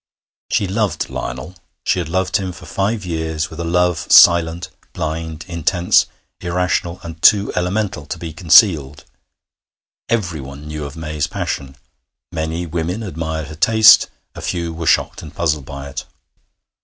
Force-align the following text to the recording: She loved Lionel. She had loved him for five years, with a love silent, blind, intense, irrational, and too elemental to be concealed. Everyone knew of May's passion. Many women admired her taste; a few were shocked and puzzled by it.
She 0.49 0.67
loved 0.67 1.11
Lionel. 1.11 1.53
She 1.85 1.99
had 1.99 2.09
loved 2.09 2.37
him 2.37 2.53
for 2.53 2.65
five 2.65 3.05
years, 3.05 3.51
with 3.51 3.59
a 3.59 3.63
love 3.63 4.11
silent, 4.11 4.71
blind, 4.93 5.45
intense, 5.47 6.07
irrational, 6.39 6.99
and 7.03 7.21
too 7.21 7.53
elemental 7.55 8.07
to 8.07 8.17
be 8.17 8.33
concealed. 8.33 9.05
Everyone 10.09 10.65
knew 10.65 10.85
of 10.85 10.95
May's 10.95 11.27
passion. 11.27 11.75
Many 12.31 12.65
women 12.65 13.03
admired 13.03 13.49
her 13.49 13.55
taste; 13.55 14.09
a 14.33 14.41
few 14.41 14.73
were 14.73 14.87
shocked 14.87 15.21
and 15.21 15.35
puzzled 15.35 15.65
by 15.65 15.89
it. 15.89 16.03